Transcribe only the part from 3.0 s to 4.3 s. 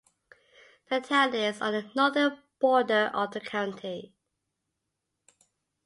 of the county.